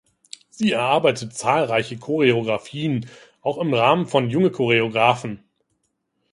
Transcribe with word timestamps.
Sie 0.49 0.71
erarbeitete 0.71 1.29
zahlreiche 1.29 1.95
Choreographien, 1.95 3.07
auch 3.43 3.59
im 3.59 3.71
Rahmen 3.71 4.07
von 4.07 4.31
"Junge 4.31 4.49
Choreographen". 4.49 5.43